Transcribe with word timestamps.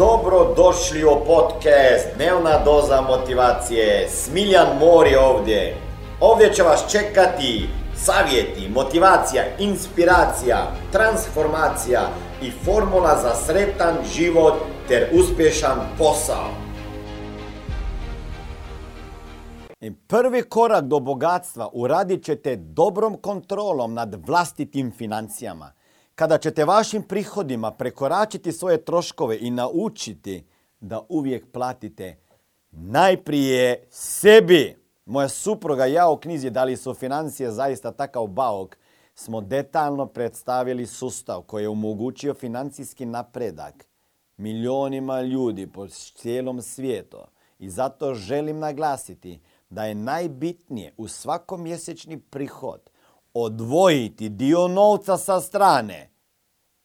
Dobro 0.00 0.54
došli 0.56 1.04
u 1.04 1.24
podcast 1.26 2.06
Dnevna 2.16 2.64
doza 2.64 3.00
motivacije. 3.00 4.08
Smiljan 4.08 4.78
Mor 4.78 5.06
je 5.06 5.18
ovdje. 5.20 5.76
Ovdje 6.20 6.52
će 6.52 6.62
vas 6.62 6.90
čekati 6.90 7.68
savjeti, 7.96 8.68
motivacija, 8.68 9.42
inspiracija, 9.58 10.72
transformacija 10.92 12.00
i 12.42 12.50
formula 12.50 13.18
za 13.22 13.34
sretan 13.34 13.94
život 14.14 14.54
ter 14.88 15.08
uspješan 15.12 15.78
posao. 15.98 16.48
I 19.80 19.94
prvi 19.94 20.42
korak 20.42 20.84
do 20.84 21.00
bogatstva 21.00 21.68
uradit 21.72 22.24
ćete 22.24 22.56
dobrom 22.56 23.16
kontrolom 23.16 23.94
nad 23.94 24.26
vlastitim 24.26 24.92
financijama. 24.98 25.72
Kada 26.20 26.38
ćete 26.38 26.64
vašim 26.64 27.02
prihodima 27.02 27.70
prekoračiti 27.70 28.52
svoje 28.52 28.84
troškove 28.84 29.38
i 29.40 29.50
naučiti 29.50 30.46
da 30.80 31.00
uvijek 31.08 31.52
platite 31.52 32.16
najprije 32.70 33.86
sebi. 33.90 34.76
Moja 35.06 35.28
supruga 35.28 35.86
i 35.86 35.92
ja 35.92 36.08
u 36.08 36.16
knjizi 36.16 36.50
Da 36.50 36.64
li 36.64 36.76
su 36.76 36.94
financije 36.94 37.50
zaista 37.50 37.92
takav 37.92 38.26
bauk 38.26 38.76
smo 39.14 39.40
detaljno 39.40 40.06
predstavili 40.06 40.86
sustav 40.86 41.42
koji 41.42 41.62
je 41.62 41.68
omogućio 41.68 42.34
financijski 42.34 43.06
napredak 43.06 43.86
milionima 44.36 45.22
ljudi 45.22 45.66
po 45.66 45.88
cijelom 45.88 46.62
svijetu. 46.62 47.18
I 47.58 47.70
zato 47.70 48.14
želim 48.14 48.58
naglasiti 48.58 49.40
da 49.70 49.84
je 49.84 49.94
najbitnije 49.94 50.94
u 50.96 51.08
svakom 51.08 51.62
mjesečni 51.62 52.20
prihod 52.20 52.90
odvojiti 53.34 54.28
dio 54.28 54.68
novca 54.68 55.16
sa 55.16 55.40
strane 55.40 56.09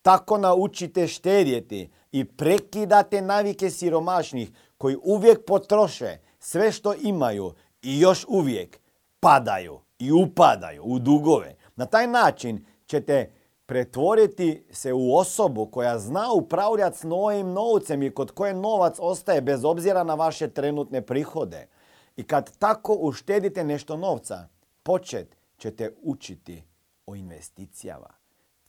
tako 0.06 0.38
naučite 0.38 1.08
štedjeti 1.08 1.90
i 2.12 2.26
prekidate 2.26 3.22
navike 3.22 3.70
siromašnih 3.70 4.52
koji 4.78 4.98
uvijek 5.04 5.46
potroše 5.46 6.18
sve 6.40 6.72
što 6.72 6.94
imaju 7.02 7.54
i 7.82 8.00
još 8.00 8.26
uvijek 8.28 8.80
padaju 9.20 9.80
i 10.00 10.12
upadaju 10.12 10.84
u 10.84 11.00
dugove. 11.00 11.56
Na 11.76 11.86
taj 11.86 12.08
način 12.08 12.66
ćete 12.88 13.32
pretvoriti 13.66 14.66
se 14.72 14.94
u 14.94 15.16
osobu 15.16 15.66
koja 15.66 16.00
zna 16.00 16.32
upravljati 16.32 16.98
s 16.98 17.04
novim 17.04 17.54
novcem 17.54 18.04
i 18.04 18.12
kod 18.12 18.32
koje 18.32 18.54
novac 18.54 18.98
ostaje 19.00 19.42
bez 19.42 19.66
obzira 19.66 20.04
na 20.04 20.16
vaše 20.16 20.48
trenutne 20.48 21.02
prihode. 21.02 21.68
I 22.16 22.24
kad 22.24 22.58
tako 22.58 22.94
uštedite 22.94 23.64
nešto 23.64 23.98
novca, 23.98 24.48
počet 24.84 25.38
ćete 25.58 25.96
učiti 26.02 26.64
o 27.06 27.16
investicijama. 27.16 28.25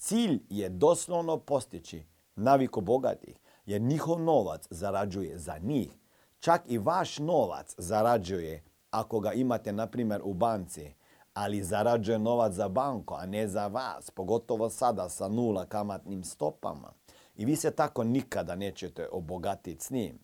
Cilj 0.07 0.43
je 0.51 0.69
doslovno 0.69 1.39
postići 1.39 2.05
naviku 2.37 2.81
bogatih, 2.81 3.37
jer 3.67 3.81
njihov 3.81 4.21
novac 4.21 4.67
zarađuje 4.71 5.39
za 5.39 5.59
njih. 5.59 5.91
Čak 6.39 6.63
i 6.67 6.79
vaš 6.79 7.19
novac 7.19 7.75
zarađuje 7.79 8.65
ako 8.91 9.21
ga 9.21 9.33
imate, 9.33 9.73
na 9.73 9.87
primjer, 9.87 10.21
u 10.25 10.35
banci, 10.35 10.95
ali 11.35 11.63
zarađuje 11.63 12.19
novac 12.19 12.53
za 12.53 12.69
banku, 12.69 13.15
a 13.15 13.27
ne 13.27 13.49
za 13.49 13.67
vas, 13.67 14.11
pogotovo 14.11 14.71
sada 14.71 15.09
sa 15.09 15.29
nula 15.29 15.65
kamatnim 15.65 16.25
stopama. 16.25 16.93
I 17.37 17.45
vi 17.45 17.57
se 17.57 17.71
tako 17.71 18.05
nikada 18.05 18.57
nećete 18.57 19.09
obogatiti 19.13 19.85
s 19.85 19.91
njim. 19.91 20.19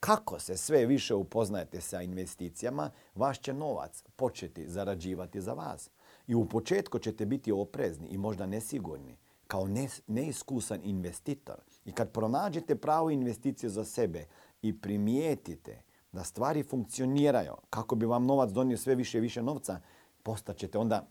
Kako 0.00 0.38
se 0.38 0.56
sve 0.56 0.86
više 0.86 1.14
upoznajete 1.14 1.80
sa 1.80 2.02
investicijama, 2.02 2.90
vaš 3.14 3.40
će 3.40 3.52
novac 3.54 4.04
početi 4.16 4.68
zarađivati 4.68 5.40
za 5.40 5.52
vas. 5.52 5.90
I 6.26 6.34
u 6.34 6.48
početku 6.48 6.98
ćete 6.98 7.26
biti 7.26 7.52
oprezni 7.52 8.08
i 8.08 8.18
možda 8.18 8.46
nesigurni 8.46 9.16
kao 9.48 9.68
neiskusan 10.06 10.80
investitor. 10.84 11.56
I 11.84 11.92
kad 11.92 12.12
pronađete 12.12 12.76
pravu 12.76 13.10
investiciju 13.10 13.70
za 13.70 13.84
sebe 13.84 14.26
i 14.62 14.80
primijetite 14.80 15.82
da 16.12 16.24
stvari 16.24 16.62
funkcioniraju 16.62 17.52
kako 17.70 17.94
bi 17.94 18.06
vam 18.06 18.26
novac 18.26 18.50
donio 18.50 18.76
sve 18.76 18.94
više 18.94 19.18
i 19.18 19.20
više 19.20 19.42
novca, 19.42 19.80
postaćete 20.22 20.78
onda 20.78 21.08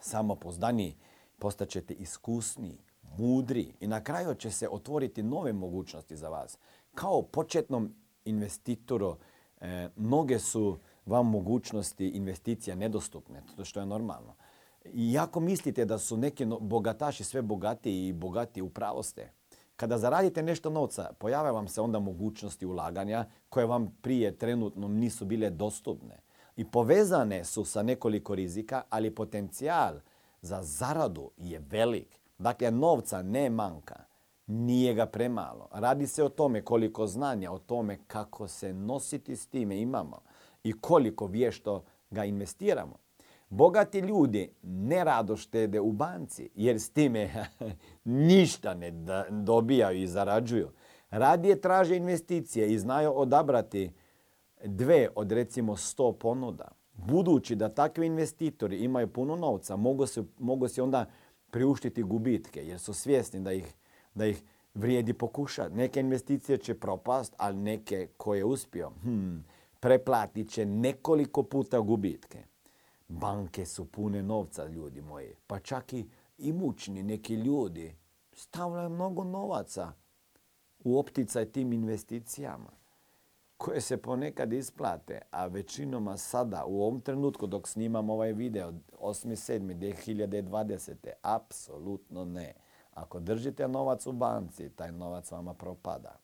samopozdaniji, 0.00 0.96
postaćete 1.38 1.94
iskusniji, 1.94 2.78
mudri 3.18 3.72
i 3.80 3.86
na 3.86 4.04
kraju 4.04 4.34
će 4.34 4.50
se 4.50 4.68
otvoriti 4.68 5.22
nove 5.22 5.52
mogućnosti 5.52 6.16
za 6.16 6.28
vas. 6.28 6.58
Kao 6.94 7.22
početnom 7.22 7.94
investitoru 8.24 9.16
e, 9.60 9.88
mnoge 9.96 10.38
su 10.38 10.78
vam 11.06 11.30
mogućnosti 11.30 12.08
investicija 12.08 12.76
nedostupne, 12.76 13.42
to 13.56 13.64
što 13.64 13.80
je 13.80 13.86
normalno. 13.86 14.34
I 14.92 15.18
ako 15.18 15.40
mislite 15.40 15.84
da 15.84 15.98
su 15.98 16.16
neki 16.16 16.46
bogataši 16.60 17.24
sve 17.24 17.42
bogatiji 17.42 18.08
i 18.08 18.12
bogatiji, 18.12 18.62
upravo 18.62 19.02
ste. 19.02 19.32
Kada 19.76 19.98
zaradite 19.98 20.42
nešto 20.42 20.70
novca, 20.70 21.12
pojave 21.18 21.52
vam 21.52 21.68
se 21.68 21.80
onda 21.80 21.98
mogućnosti 21.98 22.66
ulaganja 22.66 23.26
koje 23.48 23.66
vam 23.66 23.98
prije 24.02 24.38
trenutno 24.38 24.88
nisu 24.88 25.24
bile 25.24 25.50
dostupne. 25.50 26.20
I 26.56 26.64
povezane 26.64 27.44
su 27.44 27.64
sa 27.64 27.82
nekoliko 27.82 28.34
rizika, 28.34 28.82
ali 28.90 29.14
potencijal 29.14 29.94
za 30.42 30.62
zaradu 30.62 31.30
je 31.36 31.62
velik. 31.70 32.20
Dakle, 32.38 32.70
novca 32.70 33.22
ne 33.22 33.50
manjka. 33.50 34.04
Nije 34.46 34.94
ga 34.94 35.06
premalo. 35.06 35.68
Radi 35.72 36.06
se 36.06 36.24
o 36.24 36.28
tome 36.28 36.62
koliko 36.62 37.06
znanja, 37.06 37.52
o 37.52 37.58
tome 37.58 37.98
kako 38.06 38.48
se 38.48 38.72
nositi 38.72 39.36
s 39.36 39.46
time 39.46 39.80
imamo 39.80 40.20
i 40.64 40.80
koliko 40.80 41.26
vješto 41.26 41.84
ga 42.10 42.24
investiramo. 42.24 43.03
Bogati 43.54 43.98
ljudi 43.98 44.50
ne 44.62 45.04
rado 45.04 45.36
štede 45.36 45.80
u 45.80 45.92
banci 45.92 46.50
jer 46.54 46.80
s 46.80 46.90
time 46.90 47.30
ništa 48.28 48.74
ne 48.74 48.92
dobijaju 49.30 50.02
i 50.02 50.06
zarađuju. 50.06 50.70
Radije 51.10 51.60
traže 51.60 51.96
investicije 51.96 52.72
i 52.72 52.78
znaju 52.78 53.12
odabrati 53.16 53.90
dve 54.64 55.08
od 55.14 55.32
recimo 55.32 55.76
sto 55.76 56.12
ponuda. 56.12 56.68
Budući 56.92 57.54
da 57.54 57.68
takvi 57.68 58.06
investitori 58.06 58.78
imaju 58.78 59.08
puno 59.08 59.36
novca, 59.36 59.76
mogu 59.76 60.06
se, 60.06 60.22
mogu 60.38 60.68
se 60.68 60.82
onda 60.82 61.06
priuštiti 61.50 62.02
gubitke 62.02 62.66
jer 62.66 62.78
su 62.78 62.94
svjesni 62.94 63.40
da 63.40 63.52
ih, 63.52 63.74
da 64.14 64.26
ih 64.26 64.42
vrijedi 64.74 65.12
pokušati. 65.12 65.74
Neke 65.74 66.00
investicije 66.00 66.58
će 66.58 66.74
propast, 66.74 67.34
ali 67.36 67.56
neke 67.56 68.08
koje 68.16 68.44
uspio, 68.44 68.90
hmm, 69.02 69.44
preplatit 69.80 70.50
će 70.50 70.66
nekoliko 70.66 71.42
puta 71.42 71.80
gubitke. 71.80 72.53
Banke 73.08 73.66
su 73.66 73.84
pune 73.84 74.22
novca, 74.22 74.66
ljudi 74.66 75.00
moji. 75.00 75.34
Pa 75.46 75.58
čak 75.58 75.92
i 75.92 76.08
imućni 76.38 77.02
neki 77.02 77.34
ljudi 77.34 77.96
stavljaju 78.32 78.88
mnogo 78.88 79.24
novaca 79.24 79.92
u 80.84 80.98
opticaj 80.98 81.52
tim 81.52 81.72
investicijama 81.72 82.70
koje 83.56 83.80
se 83.80 83.96
ponekad 83.96 84.52
isplate, 84.52 85.20
a 85.30 85.46
većinoma 85.46 86.16
sada, 86.16 86.64
u 86.66 86.82
ovom 86.82 87.00
trenutku 87.00 87.46
dok 87.46 87.68
snimam 87.68 88.10
ovaj 88.10 88.32
video, 88.32 88.72
8.7.2020. 89.00 91.08
apsolutno 91.22 92.24
ne. 92.24 92.54
Ako 92.90 93.20
držite 93.20 93.68
novac 93.68 94.06
u 94.06 94.12
banci, 94.12 94.70
taj 94.70 94.92
novac 94.92 95.30
vama 95.30 95.54
propada. 95.54 96.23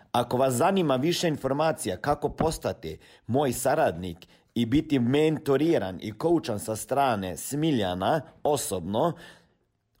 Ako 0.11 0.37
vas 0.37 0.53
zanima 0.53 0.95
više 0.95 1.27
informacija 1.27 1.97
kako 1.97 2.29
postati 2.29 2.99
moj 3.27 3.53
saradnik 3.53 4.27
i 4.55 4.65
biti 4.65 4.99
mentoriran 4.99 5.99
i 6.01 6.17
koučan 6.17 6.59
sa 6.59 6.75
strane 6.75 7.37
Smiljana 7.37 8.21
osobno, 8.43 9.13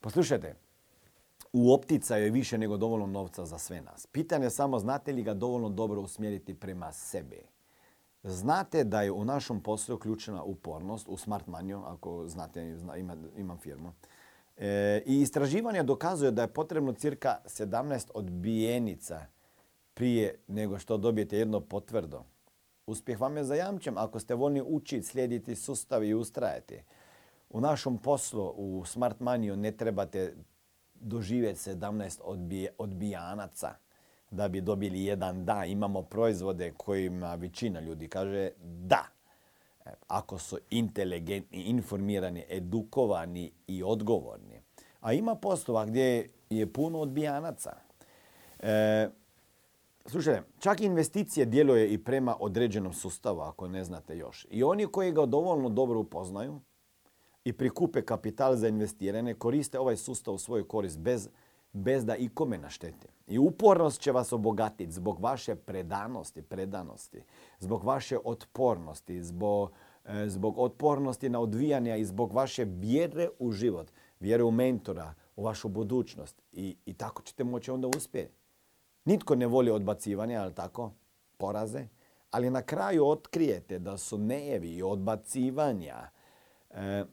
Poslušajte, 0.00 0.54
u 1.52 1.72
opticaju 1.72 2.24
je 2.24 2.30
više 2.30 2.58
nego 2.58 2.76
dovoljno 2.76 3.06
novca 3.06 3.46
za 3.46 3.58
sve 3.58 3.80
nas. 3.80 4.06
Pitanje 4.06 4.46
je 4.46 4.50
samo 4.50 4.78
znate 4.78 5.12
li 5.12 5.22
ga 5.22 5.34
dovoljno 5.34 5.68
dobro 5.68 6.00
usmjeriti 6.00 6.54
prema 6.54 6.92
sebi. 6.92 7.42
Znate 8.22 8.84
da 8.84 9.02
je 9.02 9.12
u 9.12 9.24
našem 9.24 9.60
poslu 9.60 9.98
ključna 9.98 10.42
upornost, 10.42 11.08
u 11.08 11.16
Smart 11.16 11.46
Money, 11.46 11.82
ako 11.86 12.28
znate, 12.28 12.76
imam 13.36 13.58
firmu. 13.58 13.92
E, 14.56 15.02
I 15.06 15.20
istraživanje 15.20 15.82
dokazuje 15.82 16.30
da 16.30 16.42
je 16.42 16.52
potrebno 16.52 16.92
cirka 16.92 17.36
17 17.44 18.10
odbijenica 18.14 19.26
prije 19.94 20.38
nego 20.48 20.78
što 20.78 20.96
dobijete 20.96 21.38
jedno 21.38 21.60
potvrdo 21.60 22.24
Uspjeh 22.90 23.20
vam 23.20 23.36
je 23.36 23.44
zajamčen 23.44 23.98
ako 23.98 24.20
ste 24.20 24.34
voljni 24.34 24.62
učiti, 24.66 25.06
slijediti 25.06 25.56
sustav 25.56 26.04
i 26.04 26.14
ustrajati. 26.14 26.82
U 27.50 27.60
našom 27.60 27.98
poslu, 27.98 28.54
u 28.56 28.84
Smart 28.84 29.18
Money 29.18 29.56
ne 29.56 29.72
trebate 29.72 30.34
doživjeti 30.94 31.70
17 31.70 32.20
odbijanaca 32.78 33.74
da 34.30 34.48
bi 34.48 34.60
dobili 34.60 35.04
jedan 35.04 35.44
da. 35.44 35.64
Imamo 35.64 36.02
proizvode 36.02 36.72
kojima 36.76 37.34
većina 37.34 37.80
ljudi 37.80 38.08
kaže 38.08 38.50
da. 38.62 39.06
E, 39.84 39.90
ako 40.08 40.38
su 40.38 40.58
inteligentni, 40.70 41.62
informirani, 41.62 42.44
edukovani 42.48 43.52
i 43.66 43.82
odgovorni. 43.82 44.60
A 45.00 45.12
ima 45.12 45.34
poslova 45.34 45.84
gdje 45.84 46.28
je 46.50 46.72
puno 46.72 47.00
odbijanaca. 47.00 47.72
E, 48.58 49.08
slušajte, 50.06 50.42
čak 50.58 50.80
investicije 50.80 51.46
djeluje 51.46 51.92
i 51.92 51.98
prema 52.04 52.36
određenom 52.40 52.92
sustavu, 52.92 53.40
ako 53.40 53.68
ne 53.68 53.84
znate 53.84 54.16
još. 54.16 54.46
I 54.50 54.62
oni 54.62 54.86
koji 54.86 55.12
ga 55.12 55.26
dovoljno 55.26 55.68
dobro 55.68 56.00
upoznaju 56.00 56.60
i 57.44 57.52
prikupe 57.52 58.02
kapital 58.02 58.56
za 58.56 58.68
investiranje, 58.68 59.34
koriste 59.34 59.78
ovaj 59.78 59.96
sustav 59.96 60.34
u 60.34 60.38
svoju 60.38 60.64
korist 60.64 60.98
bez, 60.98 61.28
bez 61.72 62.04
da 62.04 62.16
ikome 62.16 62.58
naštete. 62.58 63.08
I 63.26 63.38
upornost 63.38 64.00
će 64.00 64.12
vas 64.12 64.32
obogatiti 64.32 64.92
zbog 64.92 65.20
vaše 65.20 65.54
predanosti, 65.54 66.42
predanosti, 66.42 67.22
zbog 67.58 67.84
vaše 67.84 68.18
otpornosti, 68.24 69.22
zbog, 69.22 69.72
e, 70.04 70.28
zbog 70.28 70.58
otpornosti 70.58 71.28
na 71.28 71.40
odvijanja 71.40 71.96
i 71.96 72.04
zbog 72.04 72.32
vaše 72.32 72.64
vjere 72.64 73.28
u 73.38 73.52
život, 73.52 73.90
vjere 74.20 74.42
u 74.42 74.50
mentora, 74.50 75.14
u 75.36 75.44
vašu 75.44 75.68
budućnost. 75.68 76.42
I, 76.52 76.76
i 76.86 76.94
tako 76.94 77.22
ćete 77.22 77.44
moći 77.44 77.70
onda 77.70 77.88
uspjeti. 77.96 78.34
Nitko 79.04 79.34
ne 79.34 79.46
voli 79.46 79.70
odbacivanje, 79.70 80.36
ali 80.36 80.54
tako, 80.54 80.92
poraze. 81.36 81.88
Ali 82.30 82.50
na 82.50 82.62
kraju 82.62 83.06
otkrijete 83.06 83.78
da 83.78 83.96
su 83.96 84.18
nejevi 84.18 84.74
i 84.74 84.82
odbacivanja 84.82 86.10
e, 86.70 87.04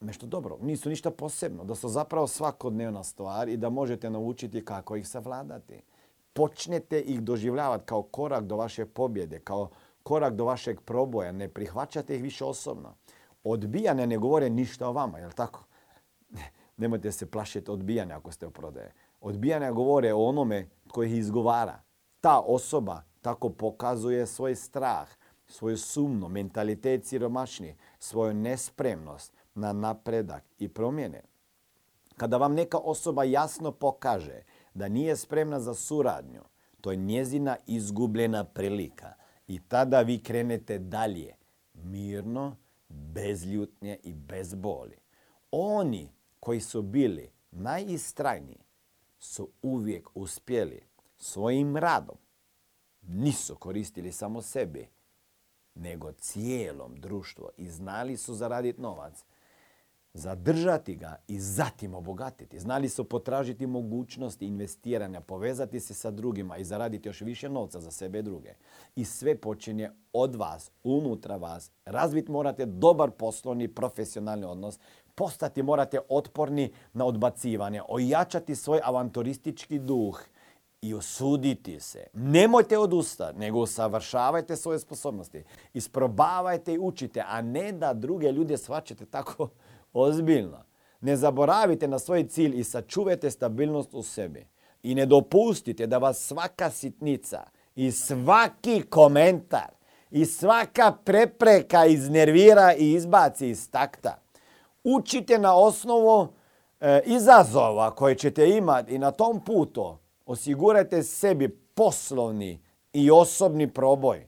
nešto 0.00 0.26
dobro. 0.26 0.58
Nisu 0.60 0.88
ništa 0.88 1.10
posebno. 1.10 1.64
Da 1.64 1.74
su 1.74 1.88
zapravo 1.88 2.26
svakodnevna 2.26 3.04
stvar 3.04 3.48
i 3.48 3.56
da 3.56 3.70
možete 3.70 4.10
naučiti 4.10 4.64
kako 4.64 4.96
ih 4.96 5.08
savladati. 5.08 5.82
Počnete 6.32 7.00
ih 7.00 7.20
doživljavati 7.22 7.84
kao 7.86 8.02
korak 8.02 8.44
do 8.44 8.56
vaše 8.56 8.86
pobjede, 8.86 9.38
kao 9.38 9.68
korak 10.02 10.34
do 10.34 10.44
vašeg 10.44 10.80
proboja. 10.80 11.32
Ne 11.32 11.48
prihvaćate 11.48 12.16
ih 12.16 12.22
više 12.22 12.44
osobno. 12.44 12.94
Odbijane 13.44 14.06
ne 14.06 14.18
govore 14.18 14.50
ništa 14.50 14.88
o 14.88 14.92
vama, 14.92 15.18
jel 15.18 15.30
tako? 15.30 15.64
Nemojte 16.76 17.12
se 17.12 17.30
plašiti 17.30 17.70
odbijanja 17.70 18.16
ako 18.16 18.32
ste 18.32 18.46
u 18.46 18.50
prodaje. 18.50 18.92
Odbijanja 19.20 19.72
govore 19.72 20.12
o 20.12 20.24
onome 20.24 20.68
tko 20.88 21.02
ih 21.02 21.18
izgovara. 21.18 21.82
Ta 22.20 22.40
osoba 22.40 23.02
tako 23.20 23.50
pokazuje 23.50 24.26
svoj 24.26 24.54
strah, 24.54 25.08
svoju 25.46 25.76
sumnu, 25.76 26.28
mentalitet 26.28 27.06
siromašni, 27.06 27.76
svoju 27.98 28.34
nespremnost 28.34 29.39
na 29.54 29.72
napredak 29.72 30.44
i 30.58 30.68
promjene. 30.68 31.22
Kada 32.16 32.36
vam 32.36 32.54
neka 32.54 32.78
osoba 32.78 33.24
jasno 33.24 33.72
pokaže 33.72 34.42
da 34.74 34.88
nije 34.88 35.16
spremna 35.16 35.60
za 35.60 35.74
suradnju, 35.74 36.42
to 36.80 36.90
je 36.90 36.96
njezina 36.96 37.56
izgubljena 37.66 38.44
prilika. 38.44 39.14
I 39.46 39.58
tada 39.68 40.00
vi 40.00 40.22
krenete 40.22 40.78
dalje, 40.78 41.34
mirno, 41.74 42.56
bez 42.88 43.46
ljutnje 43.46 43.98
i 44.02 44.12
bez 44.14 44.54
boli. 44.54 44.96
Oni 45.50 46.12
koji 46.40 46.60
su 46.60 46.82
bili 46.82 47.30
najistrajniji 47.50 48.64
su 49.18 49.50
uvijek 49.62 50.08
uspjeli 50.14 50.82
svojim 51.18 51.76
radom. 51.76 52.16
Nisu 53.02 53.56
koristili 53.56 54.12
samo 54.12 54.42
sebi, 54.42 54.88
nego 55.74 56.12
cijelom 56.12 57.00
društvu 57.00 57.48
i 57.56 57.70
znali 57.70 58.16
su 58.16 58.34
zaraditi 58.34 58.80
novac 58.80 59.24
zadržati 60.14 60.96
ga 60.96 61.16
i 61.28 61.40
zatim 61.40 61.94
obogatiti. 61.94 62.58
Znali 62.58 62.88
su 62.88 63.04
potražiti 63.04 63.66
mogućnosti 63.66 64.46
investiranja, 64.46 65.20
povezati 65.20 65.80
se 65.80 65.94
sa 65.94 66.10
drugima 66.10 66.56
i 66.56 66.64
zaraditi 66.64 67.08
još 67.08 67.20
više 67.20 67.48
novca 67.48 67.80
za 67.80 67.90
sebe 67.90 68.18
i 68.18 68.22
druge. 68.22 68.54
I 68.96 69.04
sve 69.04 69.36
počinje 69.36 69.90
od 70.12 70.36
vas, 70.36 70.70
unutra 70.84 71.36
vas. 71.36 71.70
Razviti 71.84 72.32
morate 72.32 72.66
dobar 72.66 73.10
poslovni, 73.10 73.68
profesionalni 73.68 74.44
odnos. 74.44 74.78
Postati 75.14 75.62
morate 75.62 75.98
otporni 76.08 76.72
na 76.92 77.04
odbacivanje, 77.04 77.82
ojačati 77.88 78.56
svoj 78.56 78.80
avanturistički 78.84 79.78
duh 79.78 80.20
i 80.82 80.94
osuditi 80.94 81.80
se. 81.80 82.06
Nemojte 82.12 82.78
odustati, 82.78 83.38
nego 83.38 83.58
usavršavajte 83.58 84.56
svoje 84.56 84.78
sposobnosti. 84.78 85.44
Isprobavajte 85.74 86.74
i 86.74 86.78
učite, 86.78 87.24
a 87.26 87.42
ne 87.42 87.72
da 87.72 87.92
druge 87.94 88.32
ljude 88.32 88.58
svačete 88.58 89.06
tako 89.06 89.48
ozbiljno. 89.92 90.64
Ne 91.00 91.16
zaboravite 91.16 91.88
na 91.88 91.98
svoj 91.98 92.28
cilj 92.28 92.60
i 92.60 92.64
sačuvajte 92.64 93.30
stabilnost 93.30 93.94
u 93.94 94.02
sebi. 94.02 94.46
I 94.82 94.94
ne 94.94 95.06
dopustite 95.06 95.86
da 95.86 95.98
vas 95.98 96.18
svaka 96.18 96.70
sitnica 96.70 97.42
i 97.74 97.92
svaki 97.92 98.82
komentar 98.82 99.70
i 100.10 100.24
svaka 100.24 100.92
prepreka 101.04 101.86
iznervira 101.86 102.74
i 102.74 102.92
izbaci 102.92 103.48
iz 103.48 103.70
takta. 103.70 104.18
Učite 104.84 105.38
na 105.38 105.56
osnovu 105.56 106.28
e, 106.80 107.00
izazova 107.06 107.94
koje 107.94 108.14
ćete 108.14 108.48
imati 108.48 108.94
i 108.94 108.98
na 108.98 109.10
tom 109.10 109.44
putu 109.44 109.96
osigurajte 110.26 111.02
sebi 111.02 111.48
poslovni 111.48 112.62
i 112.92 113.10
osobni 113.10 113.72
proboj. 113.72 114.26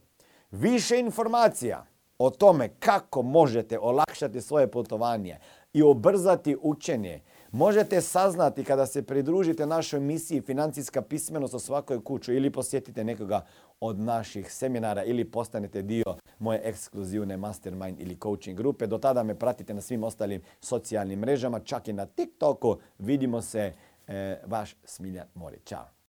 Više 0.50 0.98
informacija 0.98 1.86
o 2.24 2.30
tome 2.30 2.68
kako 2.68 3.22
možete 3.22 3.78
olakšati 3.78 4.40
svoje 4.40 4.70
putovanje 4.70 5.38
i 5.72 5.82
obrzati 5.82 6.56
učenje. 6.62 7.20
Možete 7.52 8.00
saznati 8.00 8.64
kada 8.64 8.86
se 8.86 9.02
pridružite 9.02 9.66
našoj 9.66 10.00
misiji 10.00 10.40
Financijska 10.40 11.02
pismenost 11.02 11.54
o 11.54 11.58
svakoj 11.58 12.04
kuću 12.04 12.32
ili 12.32 12.50
posjetite 12.50 13.04
nekoga 13.04 13.46
od 13.80 13.98
naših 13.98 14.52
seminara 14.52 15.04
ili 15.04 15.24
postanete 15.24 15.82
dio 15.82 16.04
moje 16.38 16.60
ekskluzivne 16.64 17.36
mastermind 17.36 18.00
ili 18.00 18.18
coaching 18.22 18.58
grupe. 18.58 18.86
Do 18.86 18.98
tada 18.98 19.22
me 19.22 19.34
pratite 19.34 19.74
na 19.74 19.80
svim 19.80 20.04
ostalim 20.04 20.42
socijalnim 20.60 21.18
mrežama, 21.18 21.60
čak 21.60 21.88
i 21.88 21.92
na 21.92 22.06
TikToku. 22.06 22.76
Vidimo 22.98 23.42
se, 23.42 23.72
e, 24.08 24.40
vaš 24.46 24.76
Smiljan 24.84 25.26
Mori. 25.34 25.58
Ćao! 25.64 26.01